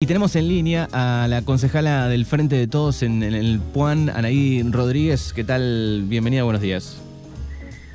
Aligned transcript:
Y 0.00 0.06
tenemos 0.06 0.36
en 0.36 0.46
línea 0.46 0.88
a 0.92 1.26
la 1.28 1.42
concejala 1.42 2.06
del 2.06 2.24
Frente 2.24 2.54
de 2.54 2.68
Todos 2.68 3.02
en, 3.02 3.20
en 3.24 3.34
el 3.34 3.58
PUAN, 3.58 4.10
Anaí 4.10 4.62
Rodríguez. 4.62 5.32
¿Qué 5.32 5.42
tal? 5.42 6.04
Bienvenida, 6.06 6.44
buenos 6.44 6.62
días. 6.62 6.98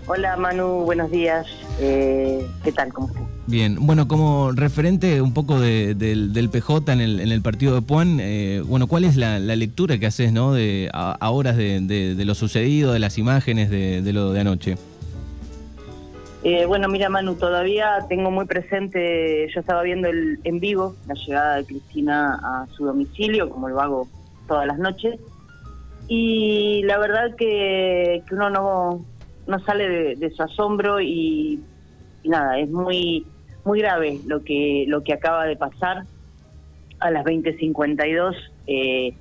Hola 0.08 0.36
Manu, 0.36 0.84
buenos 0.84 1.10
días. 1.12 1.47
Eh, 1.79 2.46
¿Qué 2.62 2.74
tal? 2.74 2.92
¿Cómo 2.92 3.08
estás? 3.08 3.24
Bien, 3.47 3.78
bueno, 3.79 4.10
como 4.10 4.52
referente 4.52 5.21
un 5.21 5.34
poco 5.34 5.62
de- 5.62 5.96
del, 5.96 6.34
del 6.34 6.50
PJ 6.50 6.92
en 6.92 7.00
el, 7.00 7.20
en 7.21 7.31
el 7.31 7.42
partido 7.42 7.74
de 7.74 7.81
Puan, 7.81 8.17
eh, 8.20 8.62
bueno, 8.65 8.88
¿cuál 8.88 9.06
es 9.06 9.15
la, 9.15 9.40
la 9.40 9.56
lectura 9.56 9.97
que 9.97 10.06
haces, 10.06 10.33
no, 10.33 10.51
de 10.51 10.90
a, 10.92 11.13
a 11.13 11.29
horas 11.29 11.56
de, 11.56 11.79
de- 11.79 12.15
de 12.15 12.26
lo 12.26 12.35
sucedido, 12.35 12.92
de 12.92 12.99
las 12.99 13.17
imágenes 13.17 13.70
de, 13.70 14.01
de 14.01 14.12
lo 14.12 14.33
de 14.33 14.42
anoche? 14.42 14.76
Eh, 16.45 16.66
bueno, 16.66 16.89
mira 16.89 17.07
Manu, 17.07 17.35
todavía 17.35 18.05
tengo 18.09 18.30
muy 18.30 18.45
presente, 18.45 19.48
yo 19.53 19.62
estaba 19.62 19.81
viendo 19.81 20.09
el, 20.09 20.39
en 20.43 20.59
vivo 20.59 20.93
la 21.07 21.13
llegada 21.13 21.55
de 21.55 21.66
Cristina 21.66 22.38
a 22.43 22.67
su 22.67 22.85
domicilio, 22.85 23.49
como 23.49 23.70
lo 23.70 23.80
hago 23.80 24.09
todas 24.45 24.67
las 24.67 24.77
noches, 24.77 25.17
y 26.09 26.84
la 26.84 26.98
verdad 26.98 27.34
que, 27.37 28.23
que 28.27 28.35
uno 28.35 28.49
no, 28.49 29.05
no 29.48 29.59
sale 29.59 30.15
de, 30.17 30.31
su 30.31 30.43
asombro 30.43 30.99
y, 30.99 31.61
y 32.23 32.29
nada, 32.29 32.59
es 32.59 32.70
muy 32.70 33.25
muy 33.63 33.79
grave 33.79 34.20
lo 34.27 34.43
que 34.43 34.84
lo 34.89 35.01
que 35.01 35.13
acaba 35.13 35.45
de 35.45 35.55
pasar. 35.55 36.03
A 36.99 37.09
las 37.09 37.23
20:52 37.23 38.35
eh, 38.67 39.13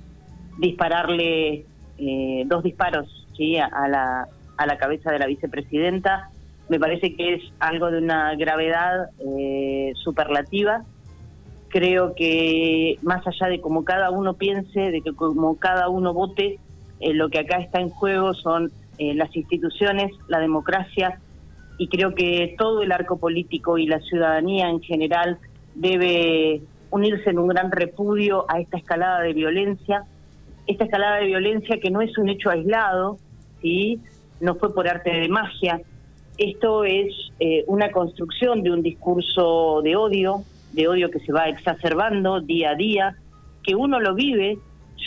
dispararle 0.57 1.65
eh, 1.97 2.43
dos 2.47 2.63
disparos 2.63 3.27
sí 3.37 3.57
a 3.57 3.87
la 3.87 4.27
a 4.57 4.65
la 4.65 4.77
cabeza 4.77 5.11
de 5.11 5.19
la 5.19 5.27
vicepresidenta 5.27 6.29
me 6.73 6.79
parece 6.79 7.15
que 7.15 7.35
es 7.35 7.43
algo 7.59 7.91
de 7.91 7.99
una 7.99 8.33
gravedad 8.33 9.11
eh, 9.19 9.91
superlativa 9.93 10.83
creo 11.69 12.15
que 12.15 12.97
más 13.03 13.21
allá 13.27 13.47
de 13.47 13.61
como 13.61 13.85
cada 13.85 14.09
uno 14.09 14.33
piense 14.33 14.79
de 14.89 15.01
que 15.01 15.13
como 15.13 15.59
cada 15.59 15.87
uno 15.87 16.15
vote 16.15 16.57
eh, 16.99 17.13
lo 17.13 17.29
que 17.29 17.37
acá 17.37 17.57
está 17.57 17.79
en 17.79 17.89
juego 17.89 18.33
son 18.33 18.71
eh, 18.97 19.13
las 19.13 19.35
instituciones 19.35 20.11
la 20.27 20.39
democracia 20.39 21.19
y 21.77 21.89
creo 21.89 22.15
que 22.15 22.55
todo 22.57 22.81
el 22.81 22.91
arco 22.91 23.19
político 23.19 23.77
y 23.77 23.85
la 23.85 23.99
ciudadanía 23.99 24.67
en 24.67 24.81
general 24.81 25.37
debe 25.75 26.63
unirse 26.89 27.29
en 27.29 27.37
un 27.37 27.49
gran 27.49 27.71
repudio 27.71 28.45
a 28.49 28.61
esta 28.61 28.77
escalada 28.77 29.21
de 29.21 29.33
violencia, 29.33 30.05
esta 30.65 30.85
escalada 30.85 31.17
de 31.17 31.25
violencia 31.25 31.79
que 31.79 31.91
no 31.91 32.01
es 32.01 32.17
un 32.17 32.29
hecho 32.29 32.49
aislado, 32.49 33.17
¿sí? 33.61 33.99
no 34.39 34.55
fue 34.55 34.73
por 34.73 34.87
arte 34.87 35.11
de 35.11 35.29
magia, 35.29 35.81
esto 36.37 36.83
es 36.83 37.13
eh, 37.39 37.63
una 37.67 37.91
construcción 37.91 38.63
de 38.63 38.71
un 38.71 38.81
discurso 38.81 39.81
de 39.83 39.95
odio, 39.95 40.43
de 40.71 40.87
odio 40.87 41.11
que 41.11 41.19
se 41.19 41.31
va 41.31 41.49
exacerbando 41.49 42.41
día 42.41 42.71
a 42.71 42.75
día, 42.75 43.15
que 43.63 43.75
uno 43.75 43.99
lo 43.99 44.15
vive, 44.15 44.57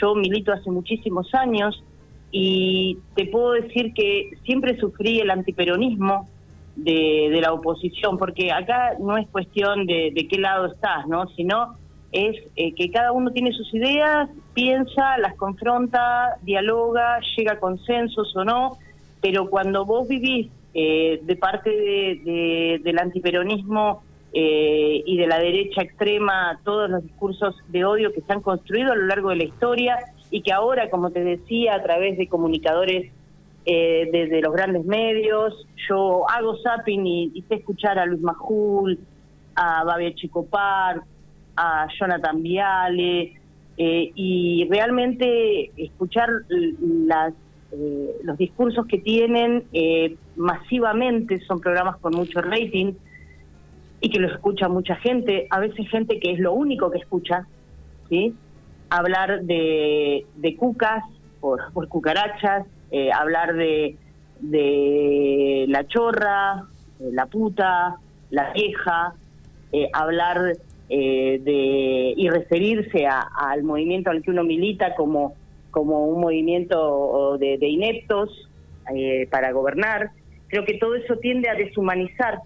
yo 0.01 0.15
milito 0.15 0.53
hace 0.53 0.71
muchísimos 0.71 1.35
años 1.35 1.83
y 2.31 2.99
te 3.15 3.27
puedo 3.27 3.53
decir 3.53 3.93
que 3.95 4.31
siempre 4.45 4.79
sufrí 4.79 5.21
el 5.21 5.31
antiperonismo, 5.31 6.29
de, 6.77 7.39
la 7.41 7.53
oposición, 7.53 8.19
porque 8.19 8.53
acá 8.53 8.97
no 9.01 9.17
es 9.17 9.27
cuestión 9.29 9.87
de, 9.87 10.13
de 10.15 10.29
qué 10.29 10.39
lado 10.39 10.67
estás, 10.67 11.07
¿no? 11.07 11.27
Sino 11.29 11.77
es 12.13 12.37
eh, 12.57 12.75
que 12.75 12.91
cada 12.91 13.13
uno 13.13 13.31
tiene 13.33 13.53
sus 13.53 13.73
ideas, 13.75 14.29
piensa, 14.55 15.19
las 15.19 15.35
confronta, 15.37 16.37
dialoga, 16.43 17.19
llega 17.37 17.55
a 17.55 17.59
consensos 17.59 18.35
o 18.37 18.45
no, 18.45 18.79
pero 19.21 19.51
cuando 19.51 19.85
vos 19.85 20.07
vivís 20.07 20.49
eh, 20.79 21.21
de 21.23 21.37
parte 21.37 21.71
de, 21.71 22.21
de- 22.25 22.81
del 22.85 22.99
antiperonismo 22.99 24.03
eh, 24.35 25.03
y 25.07 25.17
de 25.17 25.27
la 25.27 25.39
derecha 25.39 25.81
extrema 25.81 26.61
todos 26.65 26.91
los 26.91 27.03
discursos 27.03 27.55
de 27.69 27.85
odio 27.87 28.13
que 28.13 28.21
se 28.21 28.31
han 28.35 28.43
construido 28.43 28.93
a 28.93 28.97
lo 28.97 29.07
largo 29.07 29.31
de 29.31 29.37
la 29.37 29.45
historia 29.45 29.97
y 30.31 30.43
que 30.43 30.53
ahora, 30.53 30.91
como 30.91 31.11
te 31.11 31.25
decía, 31.25 31.77
a 31.77 31.83
través 31.83 32.19
de 32.19 32.27
comunicadores 32.29 33.11
eh, 33.65 34.09
desde 34.13 34.43
los 34.43 34.53
grandes 34.53 34.85
medios. 34.85 35.67
Yo 35.89 36.29
hago 36.29 36.57
zapping 36.63 37.07
y, 37.07 37.31
y 37.35 37.43
sé 37.49 37.55
escuchar 37.55 37.99
a 37.99 38.05
Luis 38.05 38.21
Majul, 38.21 38.99
a 39.55 39.83
Babia 39.85 40.15
Chicopar, 40.15 41.01
a 41.57 41.87
Jonathan 41.99 42.43
Viale, 42.43 43.33
eh, 43.79 44.11
y 44.15 44.67
realmente 44.71 45.71
escuchar 45.77 46.29
las, 47.07 47.33
eh, 47.73 48.17
los 48.23 48.37
discursos 48.39 48.87
que 48.87 48.99
tienen 48.99 49.65
eh, 49.73 50.17
masivamente, 50.37 51.41
son 51.41 51.61
programas 51.61 51.97
con 52.01 52.15
mucho 52.15 52.41
rating 52.41 52.93
y 54.01 54.11
que 54.11 54.19
los 54.21 54.33
escucha 54.33 54.69
mucha 54.69 54.97
gente, 54.97 55.47
a 55.51 55.61
veces 55.61 55.89
gente 55.91 56.21
que 56.21 56.33
es 56.33 56.39
lo 56.39 56.53
único 56.53 56.91
que 56.91 56.99
escucha, 56.99 57.47
¿sí? 58.09 58.35
hablar 58.91 59.43
de, 59.43 60.27
de 60.35 60.57
cucas 60.57 61.03
por, 61.41 61.73
por 61.73 61.89
cucarachas, 61.89 62.67
eh, 62.91 63.11
hablar 63.13 63.55
de, 63.55 63.97
de 64.41 65.65
la 65.69 65.87
chorra, 65.87 66.63
la 66.99 67.27
puta, 67.27 67.97
la 68.31 68.53
vieja, 68.53 69.15
eh, 69.73 69.89
hablar 69.93 70.57
eh, 70.89 71.41
de 71.43 72.15
y 72.17 72.29
referirse 72.29 73.07
a- 73.07 73.27
al 73.37 73.65
movimiento 73.65 74.11
al 74.11 74.23
que 74.23 74.31
uno 74.31 74.45
milita 74.45 74.95
como, 74.95 75.35
como 75.77 76.07
un 76.07 76.23
movimiento 76.23 77.37
de, 77.39 77.59
de 77.59 77.69
ineptos 77.69 78.49
eh, 78.95 79.29
para 79.31 79.53
gobernar. 79.53 80.09
Creo 80.49 80.65
que 80.65 80.79
todo 80.79 80.95
eso 80.95 81.19
tiende 81.19 81.51
a 81.51 81.55
deshumanizar, 81.55 82.39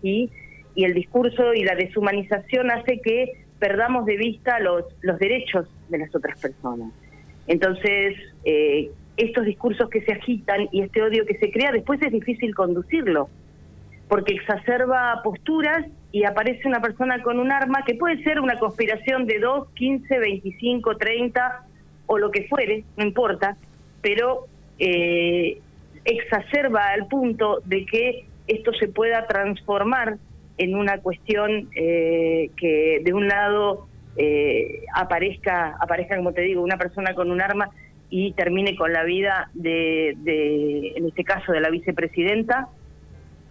¿sí? 0.00 0.28
y 0.74 0.82
el 0.82 0.92
discurso 0.92 1.54
y 1.54 1.62
la 1.62 1.76
deshumanización 1.76 2.72
hace 2.72 3.00
que 3.00 3.34
perdamos 3.60 4.04
de 4.04 4.16
vista 4.16 4.58
los, 4.58 4.84
los 5.00 5.16
derechos 5.20 5.68
de 5.90 5.98
las 5.98 6.12
otras 6.12 6.36
personas. 6.40 6.92
Entonces, 7.46 8.16
eh, 8.44 8.90
estos 9.16 9.44
discursos 9.44 9.88
que 9.88 10.02
se 10.02 10.14
agitan 10.14 10.68
y 10.72 10.82
este 10.82 11.02
odio 11.02 11.24
que 11.24 11.38
se 11.38 11.52
crea, 11.52 11.70
después 11.70 12.02
es 12.02 12.10
difícil 12.10 12.52
conducirlo, 12.52 13.28
porque 14.08 14.34
exacerba 14.34 15.20
posturas 15.22 15.86
y 16.10 16.24
aparece 16.24 16.66
una 16.66 16.80
persona 16.80 17.22
con 17.22 17.38
un 17.38 17.52
arma 17.52 17.84
que 17.86 17.94
puede 17.94 18.20
ser 18.24 18.40
una 18.40 18.58
conspiración 18.58 19.26
de 19.26 19.38
2, 19.38 19.68
15, 19.72 20.18
25, 20.18 20.96
30 20.96 21.66
o 22.06 22.18
lo 22.18 22.30
que 22.30 22.46
fuere, 22.48 22.84
no 22.96 23.04
importa, 23.04 23.56
pero 24.00 24.46
eh, 24.78 25.60
exacerba 26.04 26.88
al 26.88 27.06
punto 27.06 27.60
de 27.64 27.86
que 27.86 28.26
esto 28.46 28.72
se 28.74 28.88
pueda 28.88 29.26
transformar 29.26 30.18
en 30.58 30.74
una 30.74 30.98
cuestión 30.98 31.68
eh, 31.74 32.50
que 32.56 33.00
de 33.04 33.12
un 33.12 33.28
lado 33.28 33.86
eh, 34.16 34.82
aparezca, 34.94 35.76
aparezca, 35.80 36.16
como 36.16 36.32
te 36.32 36.42
digo, 36.42 36.62
una 36.62 36.76
persona 36.76 37.14
con 37.14 37.30
un 37.30 37.40
arma 37.40 37.70
y 38.10 38.32
termine 38.32 38.76
con 38.76 38.92
la 38.92 39.04
vida 39.04 39.50
de, 39.54 40.14
de 40.18 40.92
en 40.96 41.08
este 41.08 41.24
caso, 41.24 41.52
de 41.52 41.60
la 41.60 41.70
vicepresidenta, 41.70 42.68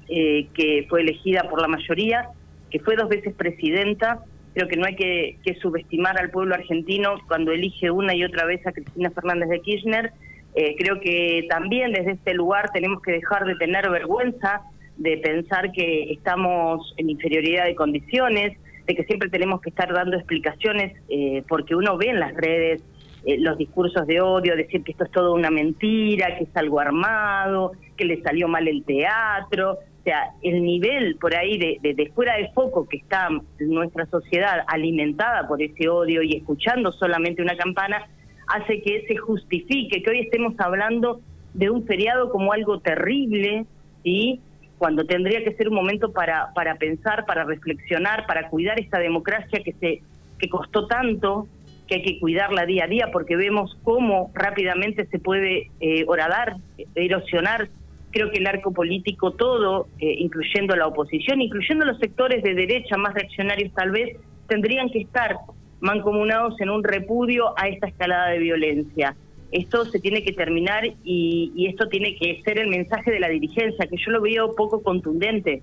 eh, 0.08 0.48
que 0.54 0.86
fue 0.88 1.02
elegida 1.02 1.50
por 1.50 1.62
la 1.62 1.68
mayoría, 1.68 2.30
que 2.70 2.80
fue 2.80 2.96
dos 2.96 3.10
veces 3.10 3.34
presidenta. 3.34 4.24
Creo 4.54 4.68
que 4.68 4.76
no 4.76 4.86
hay 4.86 4.96
que, 4.96 5.38
que 5.44 5.56
subestimar 5.56 6.20
al 6.20 6.30
pueblo 6.30 6.56
argentino 6.56 7.16
cuando 7.28 7.52
elige 7.52 7.90
una 7.90 8.14
y 8.14 8.24
otra 8.24 8.46
vez 8.46 8.66
a 8.68 8.72
Cristina 8.72 9.10
Fernández 9.12 9.50
de 9.50 9.62
Kirchner. 9.62 10.12
Eh, 10.56 10.76
creo 10.78 11.00
que 11.00 11.46
también 11.50 11.94
desde 11.94 12.12
este 12.12 12.34
lugar 12.34 12.72
tenemos 12.74 13.02
que 13.02 13.14
dejar 13.14 13.46
de 13.46 13.56
tener 13.56 13.90
vergüenza 13.90 14.64
de 14.98 15.18
pensar 15.18 15.72
que 15.72 16.12
estamos 16.12 16.94
en 16.98 17.10
inferioridad 17.10 17.66
de 17.66 17.76
condiciones, 17.76 18.58
de 18.86 18.96
que 18.96 19.04
siempre 19.06 19.30
tenemos 19.30 19.62
que 19.62 19.70
estar 19.70 19.92
dando 19.92 20.16
explicaciones, 20.18 20.94
eh, 21.10 21.44
porque 21.48 21.76
uno 21.76 21.98
ve 21.98 22.10
en 22.10 22.20
las 22.20 22.34
redes 22.36 22.84
eh, 23.26 23.38
los 23.40 23.58
discursos 23.58 24.06
de 24.06 24.22
odio, 24.22 24.56
decir 24.56 24.84
que 24.84 24.92
esto 24.92 25.06
es 25.06 25.12
todo 25.12 25.34
una 25.34 25.50
mentira, 25.50 26.38
que 26.38 26.44
es 26.44 26.56
algo 26.56 26.80
armado, 26.80 27.72
que 27.98 28.06
le 28.06 28.22
salió 28.22 28.48
mal 28.48 28.68
el 28.68 28.84
teatro. 28.84 29.80
O 30.02 30.04
sea, 30.04 30.32
el 30.42 30.64
nivel 30.64 31.16
por 31.18 31.36
ahí 31.36 31.60
de, 31.60 31.78
de, 31.82 31.94
de 31.94 32.12
fuera 32.12 32.36
de 32.36 32.50
foco 32.54 32.90
que 32.90 32.98
está 32.98 33.30
nuestra 33.60 34.08
sociedad 34.08 34.64
alimentada 34.66 35.48
por 35.48 35.62
ese 35.62 35.90
odio 35.90 36.24
y 36.24 36.38
escuchando 36.38 36.92
solamente 36.92 37.44
una 37.44 37.56
campana, 37.56 38.08
hace 38.48 38.82
que 38.82 39.06
se 39.08 39.16
justifique, 39.18 40.02
que 40.02 40.10
hoy 40.10 40.22
estemos 40.22 40.60
hablando 40.60 41.22
de 41.54 41.70
un 41.70 41.86
feriado 41.86 42.32
como 42.32 42.52
algo 42.52 42.80
terrible, 42.80 43.66
¿sí? 44.04 44.42
cuando 44.82 45.06
tendría 45.06 45.44
que 45.44 45.54
ser 45.54 45.70
un 45.70 45.76
momento 45.76 46.12
para, 46.12 46.52
para 46.56 46.74
pensar, 46.74 47.28
para 47.28 47.44
reflexionar, 47.44 48.26
para 48.26 48.50
cuidar 48.50 48.80
esta 48.80 48.98
democracia 48.98 49.62
que, 49.64 49.74
se, 49.74 50.02
que 50.40 50.50
costó 50.50 50.88
tanto, 50.88 51.48
que 51.88 51.98
hay 51.98 52.02
que 52.02 52.20
cuidarla 52.20 52.66
día 52.66 52.86
a 52.86 52.88
día, 52.88 53.10
porque 53.14 53.36
vemos 53.36 53.78
cómo 53.84 54.32
rápidamente 54.34 55.06
se 55.06 55.20
puede 55.20 55.70
eh, 55.82 56.04
horadar, 56.08 56.56
erosionar. 56.96 57.70
Creo 58.12 58.32
que 58.32 58.40
el 58.40 58.48
arco 58.48 58.72
político 58.72 59.32
todo, 59.32 59.88
eh, 60.00 60.16
incluyendo 60.20 60.76
la 60.76 60.88
oposición, 60.88 61.42
incluyendo 61.42 61.86
los 61.86 61.98
sectores 62.00 62.44
de 62.44 62.54
derecha 62.54 62.98
más 62.98 63.14
reaccionarios 63.14 63.74
tal 63.74 63.92
vez, 63.92 64.18
tendrían 64.48 64.90
que 64.90 65.00
estar 65.00 65.38
mancomunados 65.80 66.60
en 66.62 66.70
un 66.70 66.84
repudio 66.84 67.54
a 67.58 67.68
esta 67.68 67.88
escalada 67.88 68.30
de 68.30 68.40
violencia. 68.40 69.16
Esto 69.52 69.86
se 69.86 70.00
tiene 70.00 70.24
que 70.24 70.32
terminar 70.32 70.86
y, 71.04 71.52
y 71.56 71.68
esto 71.68 71.88
tiene 71.90 72.16
que 72.16 72.42
ser 72.44 72.60
el 72.60 72.68
mensaje 72.68 73.12
de 73.12 73.20
la 73.20 73.30
dirigencia, 73.30 73.88
que 73.88 73.98
yo 73.98 74.12
lo 74.12 74.22
veo 74.22 74.56
poco 74.56 74.82
contundente 74.82 75.62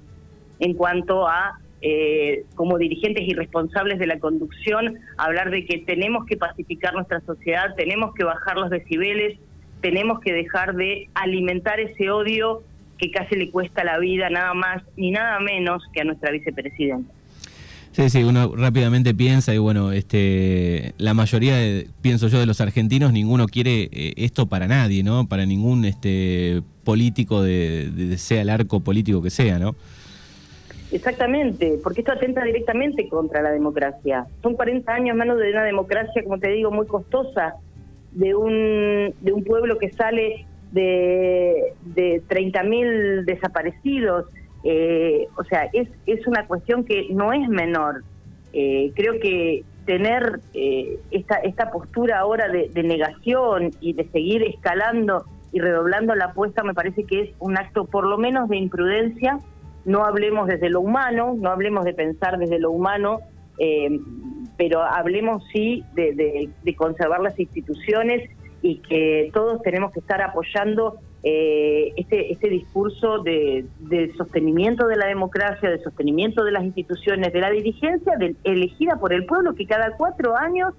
en 0.58 0.74
cuanto 0.74 1.26
a 1.26 1.58
eh, 1.80 2.44
como 2.56 2.76
dirigentes 2.76 3.22
y 3.24 3.34
responsables 3.34 4.00
de 4.00 4.06
la 4.08 4.18
conducción, 4.18 4.98
hablar 5.16 5.50
de 5.50 5.64
que 5.64 5.78
tenemos 5.78 6.26
que 6.26 6.36
pacificar 6.36 6.92
nuestra 6.92 7.20
sociedad, 7.20 7.76
tenemos 7.76 8.14
que 8.14 8.24
bajar 8.24 8.56
los 8.56 8.68
decibeles, 8.68 9.38
tenemos 9.80 10.20
que 10.20 10.32
dejar 10.32 10.74
de 10.74 11.08
alimentar 11.14 11.80
ese 11.80 12.10
odio 12.10 12.62
que 12.98 13.10
casi 13.10 13.36
le 13.36 13.50
cuesta 13.50 13.84
la 13.84 13.98
vida 13.98 14.28
nada 14.28 14.54
más 14.54 14.82
ni 14.96 15.10
nada 15.10 15.38
menos 15.40 15.82
que 15.92 16.00
a 16.00 16.04
nuestra 16.04 16.30
vicepresidenta. 16.30 17.12
Sí, 17.92 18.10
sí, 18.10 18.22
uno 18.22 18.54
rápidamente 18.54 19.12
piensa 19.14 19.54
y 19.54 19.58
bueno, 19.58 19.90
este, 19.90 20.92
la 20.98 21.14
mayoría, 21.14 21.56
pienso 22.00 22.28
yo, 22.28 22.38
de 22.38 22.46
los 22.46 22.60
argentinos, 22.60 23.12
ninguno 23.12 23.46
quiere 23.46 23.88
eh, 23.90 24.12
esto 24.16 24.46
para 24.46 24.68
nadie, 24.68 25.02
¿no? 25.02 25.26
Para 25.26 25.46
ningún 25.46 25.84
este, 25.84 26.62
político, 26.84 27.42
de, 27.42 27.90
de, 27.90 28.18
sea 28.18 28.42
el 28.42 28.50
arco 28.50 28.80
político 28.80 29.20
que 29.20 29.30
sea, 29.30 29.58
¿no? 29.58 29.74
Exactamente, 30.92 31.78
porque 31.82 32.00
esto 32.00 32.12
atenta 32.12 32.44
directamente 32.44 33.08
contra 33.08 33.42
la 33.42 33.50
democracia. 33.50 34.26
Son 34.42 34.54
40 34.54 34.92
años 34.92 35.16
menos 35.16 35.38
de 35.38 35.50
una 35.50 35.64
democracia, 35.64 36.22
como 36.22 36.38
te 36.38 36.50
digo, 36.50 36.70
muy 36.70 36.86
costosa, 36.86 37.56
de 38.12 38.34
un, 38.34 39.14
de 39.20 39.32
un 39.32 39.44
pueblo 39.44 39.78
que 39.78 39.90
sale 39.92 40.46
de, 40.72 41.74
de 41.82 42.22
30.000 42.28 43.24
desaparecidos. 43.24 44.26
Eh, 44.64 45.28
o 45.36 45.44
sea, 45.44 45.68
es, 45.72 45.88
es 46.06 46.26
una 46.26 46.46
cuestión 46.46 46.84
que 46.84 47.08
no 47.10 47.32
es 47.32 47.48
menor. 47.48 48.02
Eh, 48.52 48.92
creo 48.94 49.20
que 49.20 49.64
tener 49.86 50.40
eh, 50.52 50.98
esta, 51.10 51.36
esta 51.36 51.70
postura 51.70 52.18
ahora 52.18 52.48
de, 52.48 52.68
de, 52.68 52.82
negación 52.82 53.70
y 53.80 53.94
de 53.94 54.06
seguir 54.10 54.42
escalando 54.42 55.24
y 55.52 55.60
redoblando 55.60 56.14
la 56.14 56.26
apuesta 56.26 56.62
me 56.62 56.74
parece 56.74 57.04
que 57.04 57.22
es 57.22 57.30
un 57.38 57.56
acto 57.56 57.86
por 57.86 58.06
lo 58.06 58.18
menos 58.18 58.48
de 58.48 58.56
imprudencia. 58.56 59.38
No 59.84 60.04
hablemos 60.04 60.46
desde 60.46 60.68
lo 60.68 60.80
humano, 60.80 61.34
no 61.38 61.50
hablemos 61.50 61.84
de 61.84 61.94
pensar 61.94 62.38
desde 62.38 62.58
lo 62.58 62.70
humano, 62.70 63.20
pero 64.58 64.82
hablemos 64.82 65.42
sí 65.52 65.84
de, 65.94 66.50
de 66.62 66.74
conservar 66.74 67.20
las 67.20 67.38
instituciones 67.40 68.28
y 68.60 68.80
que 68.80 69.30
todos 69.32 69.62
tenemos 69.62 69.92
que 69.92 70.00
estar 70.00 70.20
apoyando 70.20 70.98
eh, 71.24 71.92
este, 71.96 72.32
este 72.32 72.48
discurso 72.48 73.18
de, 73.18 73.66
sostenimiento 74.16 74.86
de 74.86 74.96
la 74.96 75.06
democracia, 75.06 75.68
de 75.68 75.82
sostenimiento 75.82 76.44
de 76.44 76.52
las 76.52 76.62
instituciones, 76.62 77.32
de 77.32 77.40
la 77.40 77.50
dirigencia 77.50 78.14
elegida 78.44 78.96
por 78.96 79.12
el 79.12 79.26
pueblo, 79.26 79.54
que 79.54 79.66
cada 79.66 79.96
cuatro 79.96 80.36
años 80.36 80.74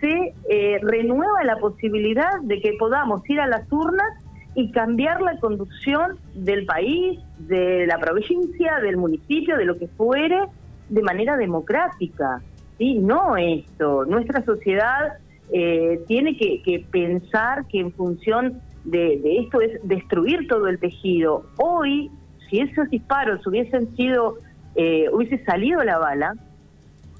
se 0.00 0.34
eh, 0.48 0.78
renueva 0.82 1.44
la 1.44 1.56
posibilidad 1.56 2.40
de 2.42 2.60
que 2.60 2.72
podamos 2.78 3.28
ir 3.28 3.38
a 3.38 3.46
las 3.46 3.70
urnas 3.70 4.06
y 4.54 4.70
cambiar 4.72 5.20
la 5.20 5.38
conducción 5.40 6.16
del 6.34 6.64
país, 6.64 7.20
de 7.38 7.86
la 7.86 7.98
provincia, 7.98 8.80
del 8.80 8.96
municipio, 8.96 9.58
de 9.58 9.66
lo 9.66 9.78
que 9.78 9.88
fuere, 9.88 10.40
de 10.88 11.02
manera 11.02 11.36
democrática. 11.36 12.40
¿Sí? 12.78 12.94
No 12.94 13.36
esto. 13.36 14.04
Nuestra 14.04 14.44
sociedad 14.44 15.18
eh, 15.52 16.00
tiene 16.06 16.36
que, 16.36 16.84
pensar 16.90 17.66
que 17.66 17.80
en 17.80 17.92
función 17.92 18.60
de, 18.84 19.20
esto 19.40 19.60
es 19.60 19.80
destruir 19.86 20.46
todo 20.48 20.66
el 20.68 20.78
tejido. 20.78 21.44
Hoy, 21.58 22.10
si 22.48 22.60
esos 22.60 22.88
disparos 22.90 23.46
hubiesen 23.46 23.94
sido, 23.96 24.38
eh, 24.74 25.08
hubiese 25.12 25.44
salido 25.44 25.82
la 25.84 25.98
bala, 25.98 26.34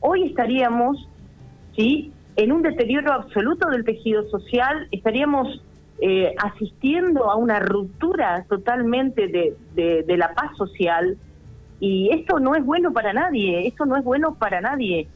hoy 0.01 0.25
estaríamos, 0.25 1.09
sí, 1.77 2.13
en 2.37 2.53
un 2.53 2.63
deterioro 2.63 3.13
absoluto 3.13 3.69
del 3.71 3.85
tejido 3.85 4.29
social, 4.29 4.89
estaríamos 4.91 5.63
eh, 6.01 6.35
asistiendo 6.39 7.31
a 7.31 7.37
una 7.37 7.61
ruptura 7.61 8.45
totalmente 8.49 9.29
de, 9.29 9.57
de 10.03 10.17
la 10.17 10.35
paz 10.35 10.55
social 10.59 11.17
y 11.81 12.11
esto 12.13 12.39
no 12.39 12.55
es 12.55 12.65
bueno 12.65 12.93
para 12.93 13.13
nadie, 13.13 13.67
esto 13.67 13.87
no 13.87 13.97
es 13.97 14.05
bueno 14.05 14.35
para 14.35 14.61
nadie. 14.61 15.09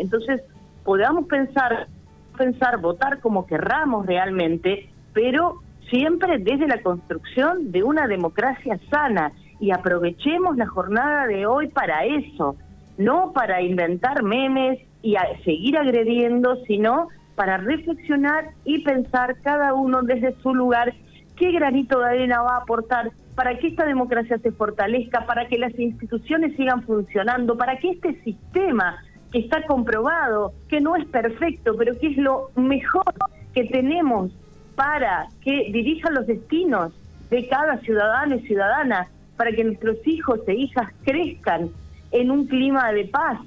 Entonces, 0.00 0.42
podamos 0.84 1.26
pensar 1.26 1.88
pensar, 2.34 2.80
votar 2.80 3.20
como 3.20 3.46
querramos 3.46 4.06
realmente, 4.06 4.88
pero 5.12 5.60
siempre 5.90 6.38
desde 6.38 6.66
la 6.66 6.82
construcción 6.82 7.72
de 7.72 7.82
una 7.82 8.06
democracia 8.06 8.78
sana. 8.90 9.32
Y 9.60 9.70
aprovechemos 9.70 10.56
la 10.56 10.66
jornada 10.66 11.26
de 11.26 11.46
hoy 11.46 11.68
para 11.68 12.04
eso, 12.04 12.56
no 12.98 13.32
para 13.32 13.62
inventar 13.62 14.22
memes 14.22 14.80
y 15.00 15.16
seguir 15.44 15.78
agrediendo, 15.78 16.56
sino 16.66 17.08
para 17.34 17.56
reflexionar 17.58 18.50
y 18.64 18.82
pensar 18.82 19.36
cada 19.42 19.74
uno 19.74 20.02
desde 20.02 20.34
su 20.42 20.54
lugar 20.54 20.92
qué 21.36 21.50
granito 21.52 21.98
de 21.98 22.06
arena 22.06 22.42
va 22.42 22.56
a 22.56 22.62
aportar 22.62 23.10
para 23.34 23.58
que 23.58 23.68
esta 23.68 23.84
democracia 23.84 24.38
se 24.38 24.52
fortalezca, 24.52 25.26
para 25.26 25.48
que 25.48 25.58
las 25.58 25.76
instituciones 25.78 26.54
sigan 26.56 26.82
funcionando, 26.82 27.56
para 27.56 27.78
que 27.78 27.90
este 27.90 28.20
sistema 28.22 28.96
está 29.38 29.62
comprobado, 29.66 30.52
que 30.68 30.80
no 30.80 30.96
es 30.96 31.04
perfecto, 31.06 31.76
pero 31.76 31.98
que 31.98 32.08
es 32.08 32.16
lo 32.16 32.50
mejor 32.56 33.12
que 33.52 33.64
tenemos 33.64 34.32
para 34.74 35.26
que 35.42 35.70
dirijan 35.72 36.14
los 36.14 36.26
destinos 36.26 36.92
de 37.30 37.48
cada 37.48 37.78
ciudadano 37.78 38.36
y 38.36 38.40
ciudadana, 38.46 39.08
para 39.36 39.52
que 39.52 39.64
nuestros 39.64 39.96
hijos 40.06 40.40
e 40.46 40.54
hijas 40.54 40.92
crezcan 41.04 41.70
en 42.12 42.30
un 42.30 42.46
clima 42.46 42.92
de 42.92 43.06
paz. 43.06 43.40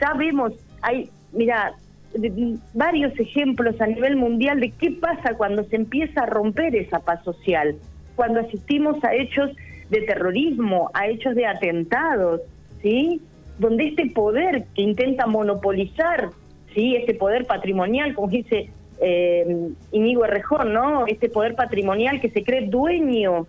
Ya 0.00 0.14
vemos, 0.14 0.52
hay, 0.82 1.10
mira, 1.32 1.74
varios 2.72 3.18
ejemplos 3.18 3.80
a 3.80 3.86
nivel 3.86 4.16
mundial 4.16 4.60
de 4.60 4.70
qué 4.70 4.92
pasa 4.92 5.34
cuando 5.34 5.64
se 5.64 5.76
empieza 5.76 6.22
a 6.22 6.26
romper 6.26 6.74
esa 6.74 7.00
paz 7.00 7.22
social, 7.22 7.76
cuando 8.16 8.40
asistimos 8.40 9.02
a 9.04 9.14
hechos 9.14 9.50
de 9.90 10.00
terrorismo, 10.02 10.90
a 10.94 11.08
hechos 11.08 11.34
de 11.34 11.46
atentados, 11.46 12.40
¿sí? 12.82 13.20
Donde 13.58 13.88
este 13.88 14.10
poder 14.10 14.66
que 14.74 14.82
intenta 14.82 15.26
monopolizar, 15.26 16.30
sí, 16.74 16.96
este 16.96 17.14
poder 17.14 17.46
patrimonial, 17.46 18.14
como 18.14 18.28
dice 18.28 18.70
eh, 19.00 19.70
Inigo 19.92 20.24
¿no? 20.66 21.06
Este 21.06 21.28
poder 21.28 21.54
patrimonial 21.54 22.20
que 22.20 22.30
se 22.30 22.42
cree 22.42 22.68
dueño, 22.68 23.46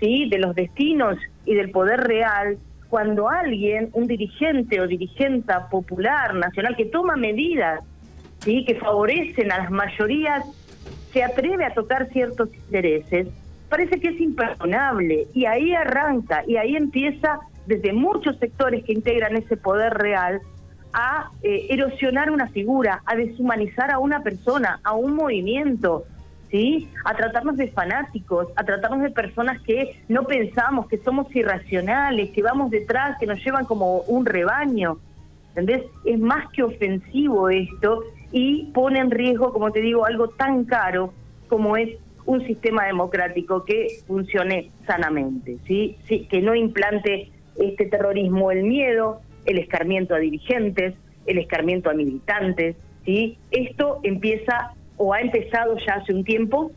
sí, 0.00 0.28
de 0.28 0.38
los 0.38 0.54
destinos 0.54 1.16
y 1.44 1.54
del 1.54 1.70
poder 1.70 2.00
real, 2.00 2.58
cuando 2.88 3.28
alguien, 3.28 3.90
un 3.92 4.06
dirigente 4.06 4.80
o 4.80 4.86
dirigenta 4.86 5.68
popular, 5.68 6.34
nacional, 6.34 6.74
que 6.76 6.86
toma 6.86 7.16
medidas, 7.16 7.80
sí, 8.40 8.64
que 8.64 8.76
favorecen 8.76 9.52
a 9.52 9.58
las 9.58 9.70
mayorías, 9.70 10.44
se 11.12 11.22
atreve 11.22 11.64
a 11.64 11.74
tocar 11.74 12.08
ciertos 12.10 12.48
intereses, 12.54 13.28
parece 13.68 14.00
que 14.00 14.08
es 14.08 14.20
imperdonable. 14.20 15.26
Y 15.34 15.44
ahí 15.44 15.74
arranca 15.74 16.44
y 16.46 16.56
ahí 16.56 16.76
empieza 16.76 17.40
desde 17.68 17.92
muchos 17.92 18.38
sectores 18.38 18.82
que 18.82 18.94
integran 18.94 19.36
ese 19.36 19.58
poder 19.58 19.92
real 19.92 20.40
a 20.94 21.30
eh, 21.42 21.66
erosionar 21.68 22.30
una 22.30 22.48
figura, 22.48 23.02
a 23.04 23.14
deshumanizar 23.14 23.90
a 23.90 23.98
una 23.98 24.22
persona, 24.22 24.80
a 24.82 24.94
un 24.94 25.14
movimiento, 25.14 26.04
¿sí? 26.50 26.88
A 27.04 27.14
tratarnos 27.14 27.58
de 27.58 27.68
fanáticos, 27.68 28.48
a 28.56 28.64
tratarnos 28.64 29.02
de 29.02 29.10
personas 29.10 29.60
que 29.60 30.00
no 30.08 30.24
pensamos, 30.24 30.88
que 30.88 30.96
somos 30.96 31.26
irracionales, 31.36 32.30
que 32.30 32.42
vamos 32.42 32.70
detrás, 32.70 33.18
que 33.20 33.26
nos 33.26 33.44
llevan 33.44 33.66
como 33.66 33.98
un 34.00 34.24
rebaño. 34.24 34.96
¿Entendés? 35.50 35.84
Es 36.06 36.18
más 36.18 36.50
que 36.52 36.62
ofensivo 36.62 37.50
esto 37.50 38.02
y 38.32 38.70
pone 38.72 39.00
en 39.00 39.10
riesgo, 39.10 39.52
como 39.52 39.70
te 39.72 39.80
digo, 39.80 40.06
algo 40.06 40.28
tan 40.28 40.64
caro 40.64 41.12
como 41.48 41.76
es 41.76 41.98
un 42.24 42.46
sistema 42.46 42.84
democrático 42.84 43.64
que 43.64 43.88
funcione 44.06 44.70
sanamente, 44.86 45.58
¿sí? 45.66 45.96
sí 46.06 46.26
que 46.30 46.40
no 46.40 46.54
implante 46.54 47.30
este 47.58 47.86
terrorismo 47.86 48.50
el 48.50 48.64
miedo, 48.64 49.20
el 49.46 49.58
escarmiento 49.58 50.14
a 50.14 50.18
dirigentes, 50.18 50.94
el 51.26 51.38
escarmiento 51.38 51.90
a 51.90 51.94
militantes, 51.94 52.76
¿sí? 53.04 53.38
Esto 53.50 54.00
empieza 54.02 54.74
o 54.96 55.14
ha 55.14 55.20
empezado 55.20 55.76
ya 55.78 55.94
hace 55.94 56.12
un 56.12 56.24
tiempo, 56.24 56.70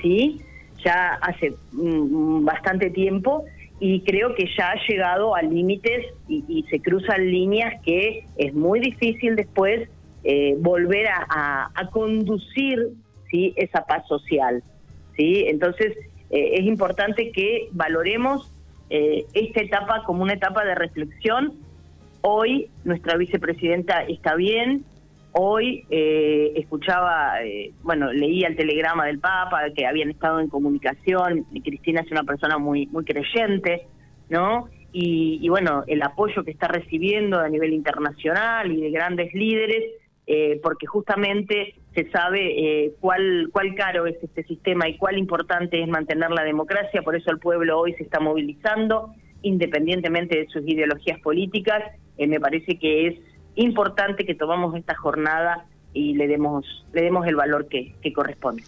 ¿sí? 0.00 0.40
Ya 0.84 1.18
hace 1.20 1.54
mm, 1.72 2.44
bastante 2.44 2.90
tiempo 2.90 3.44
y 3.84 4.00
creo 4.02 4.36
que 4.36 4.48
ya 4.56 4.70
ha 4.70 4.86
llegado 4.88 5.34
a 5.34 5.42
límites 5.42 6.06
y, 6.28 6.64
se 6.70 6.78
cruzan 6.78 7.26
líneas 7.26 7.82
que 7.82 8.24
es 8.36 8.54
muy 8.54 8.78
difícil 8.78 9.34
después 9.34 9.88
eh, 10.22 10.54
volver 10.58 11.08
a, 11.08 11.68
conducir 11.90 12.90
¿sí? 13.28 13.52
esa 13.56 13.84
paz 13.84 14.06
social. 14.06 14.62
¿sí? 15.16 15.46
Entonces 15.48 15.96
eh, 16.30 16.58
es 16.60 16.64
importante 16.64 17.32
que 17.32 17.70
valoremos 17.72 18.51
eh, 18.94 19.24
esta 19.32 19.62
etapa 19.62 20.02
como 20.04 20.22
una 20.22 20.34
etapa 20.34 20.64
de 20.64 20.74
reflexión. 20.74 21.54
Hoy 22.20 22.68
nuestra 22.84 23.16
vicepresidenta 23.16 24.02
está 24.02 24.34
bien, 24.34 24.84
hoy 25.32 25.86
eh, 25.90 26.52
escuchaba, 26.56 27.42
eh, 27.42 27.72
bueno, 27.82 28.12
leía 28.12 28.48
el 28.48 28.56
telegrama 28.56 29.06
del 29.06 29.18
Papa, 29.18 29.62
que 29.74 29.86
habían 29.86 30.10
estado 30.10 30.40
en 30.40 30.48
comunicación, 30.48 31.46
Cristina 31.64 32.02
es 32.02 32.12
una 32.12 32.24
persona 32.24 32.58
muy, 32.58 32.86
muy 32.88 33.04
creyente, 33.04 33.86
¿no? 34.28 34.68
y 34.94 35.48
bueno, 35.48 35.84
el 35.86 36.02
apoyo 36.02 36.44
que 36.44 36.50
está 36.50 36.68
recibiendo 36.68 37.40
a 37.40 37.48
nivel 37.48 37.72
internacional 37.72 38.70
y 38.70 38.78
de 38.78 38.90
grandes 38.90 39.32
líderes 39.32 39.84
eh, 40.26 40.60
porque 40.62 40.86
justamente 40.86 41.74
se 41.94 42.10
sabe 42.10 42.84
eh, 42.84 42.92
cuál, 43.00 43.48
cuál 43.52 43.74
caro 43.74 44.06
es 44.06 44.16
este 44.22 44.44
sistema 44.44 44.88
y 44.88 44.96
cuál 44.96 45.18
importante 45.18 45.82
es 45.82 45.88
mantener 45.88 46.30
la 46.30 46.42
democracia, 46.42 47.02
por 47.02 47.16
eso 47.16 47.30
el 47.30 47.38
pueblo 47.38 47.78
hoy 47.78 47.94
se 47.94 48.02
está 48.04 48.20
movilizando 48.20 49.14
independientemente 49.42 50.38
de 50.38 50.46
sus 50.48 50.62
ideologías 50.66 51.20
políticas. 51.20 51.82
Eh, 52.16 52.26
me 52.26 52.40
parece 52.40 52.78
que 52.78 53.08
es 53.08 53.18
importante 53.56 54.24
que 54.24 54.34
tomamos 54.34 54.76
esta 54.76 54.94
jornada 54.94 55.66
y 55.92 56.14
le 56.14 56.26
demos, 56.28 56.64
le 56.92 57.02
demos 57.02 57.26
el 57.26 57.36
valor 57.36 57.68
que, 57.68 57.92
que 58.02 58.12
corresponde. 58.12 58.62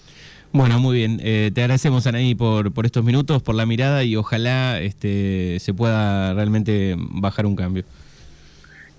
Bueno, 0.52 0.78
muy 0.78 0.96
bien. 0.96 1.20
Eh, 1.22 1.50
te 1.52 1.62
agradecemos, 1.62 2.06
Anaí, 2.06 2.34
por, 2.34 2.72
por 2.72 2.86
estos 2.86 3.02
minutos, 3.04 3.42
por 3.42 3.54
la 3.54 3.66
mirada 3.66 4.04
y 4.04 4.14
ojalá 4.14 4.80
este, 4.80 5.58
se 5.58 5.74
pueda 5.74 6.32
realmente 6.34 6.94
bajar 6.98 7.46
un 7.46 7.56
cambio. 7.56 7.84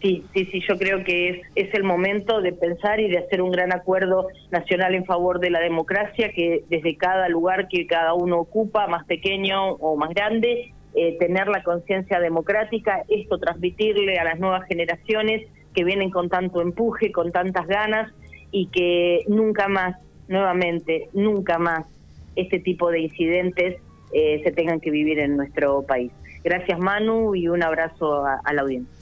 Sí, 0.06 0.24
sí, 0.36 0.46
sí, 0.52 0.62
yo 0.70 0.78
creo 0.78 1.04
que 1.04 1.30
es, 1.30 1.42
es 1.56 1.74
el 1.74 1.84
momento 1.84 2.40
de 2.40 2.54
pensar 2.54 3.00
y 3.00 3.10
de 3.10 3.18
hacer 3.18 3.42
un 3.42 3.50
gran 3.50 3.74
acuerdo 3.74 4.28
nacional 4.52 4.94
en 4.94 5.04
favor 5.04 5.40
de 5.40 5.50
la 5.50 5.60
democracia, 5.60 6.30
que 6.32 6.64
desde 6.70 6.96
cada 6.96 7.28
lugar 7.28 7.68
que 7.70 7.88
cada 7.88 8.14
uno 8.14 8.38
ocupa, 8.38 8.86
más 8.86 9.04
pequeño 9.06 9.72
o 9.72 9.98
más 9.98 10.12
grande, 10.12 10.76
eh, 10.94 11.18
tener 11.18 11.48
la 11.48 11.64
conciencia 11.64 12.20
democrática, 12.20 13.02
esto 13.08 13.40
transmitirle 13.40 14.20
a 14.20 14.26
las 14.26 14.40
nuevas 14.40 14.68
generaciones 14.68 15.48
que 15.74 15.84
vienen 15.84 16.12
con 16.12 16.30
tanto 16.30 16.62
empuje, 16.62 17.12
con 17.12 17.32
tantas 17.32 17.66
ganas 17.66 18.14
y 18.52 18.68
que 18.68 19.24
nunca 19.28 19.68
más, 19.68 19.98
nuevamente, 20.28 21.10
nunca 21.14 21.58
más 21.58 21.88
este 22.36 22.60
tipo 22.60 22.92
de 22.92 23.00
incidentes 23.00 23.82
eh, 24.14 24.40
se 24.44 24.52
tengan 24.52 24.80
que 24.82 24.92
vivir 24.92 25.18
en 25.18 25.36
nuestro 25.36 25.82
país. 25.82 26.12
Gracias 26.44 26.78
Manu 26.78 27.34
y 27.34 27.48
un 27.48 27.64
abrazo 27.64 28.24
a 28.24 28.54
la 28.54 28.62
audiencia. 28.62 28.96